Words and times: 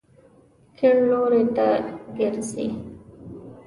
کیڼ 0.77 0.95
لوري 1.09 1.43
ته 1.55 1.67
ګرځئ 2.17 2.67